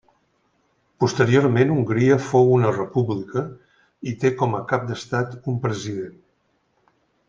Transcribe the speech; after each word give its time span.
Posteriorment 1.03 1.73
Hongria 1.75 2.17
fou 2.31 2.51
una 2.57 2.73
república 2.79 3.45
i 4.13 4.17
té 4.25 4.35
com 4.43 4.61
a 4.61 4.65
cap 4.75 4.93
d'estat 4.93 5.41
un 5.55 5.65
president. 5.69 6.21